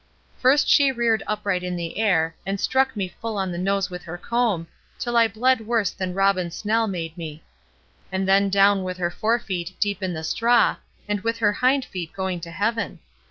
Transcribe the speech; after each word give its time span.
First 0.39 0.67
she 0.67 0.91
reared 0.91 1.21
upright 1.27 1.61
in 1.61 1.75
the 1.75 1.99
air, 1.99 2.35
and 2.43 2.59
struck 2.59 2.95
me 2.95 3.07
full 3.21 3.37
on 3.37 3.51
the 3.51 3.59
nose 3.59 3.91
with 3.91 4.01
her 4.05 4.17
comb, 4.17 4.65
till 4.97 5.15
I 5.15 5.27
bled 5.27 5.67
worse 5.67 5.91
than 5.91 6.15
Robin 6.15 6.49
Snell 6.49 6.87
made 6.87 7.15
me; 7.15 7.43
and 8.11 8.27
then 8.27 8.49
down 8.49 8.81
with 8.83 8.97
her 8.97 9.11
forefeet 9.11 9.79
deep 9.79 10.01
in 10.01 10.15
the 10.15 10.23
straw, 10.23 10.77
and 11.07 11.21
with 11.21 11.37
her 11.37 11.53
hind 11.53 11.85
feet 11.85 12.13
going 12.13 12.39
to 12.41 12.49
heaven. 12.49 12.97